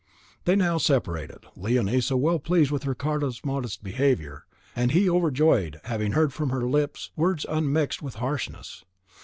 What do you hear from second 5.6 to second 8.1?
at having heard from her lips words unmixed